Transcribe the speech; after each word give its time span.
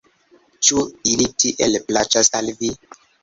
Ĉu 0.69 0.85
ili 1.11 1.27
tiel 1.43 1.77
plaĉas 1.91 2.31
al 2.41 2.51
vi? 2.63 2.73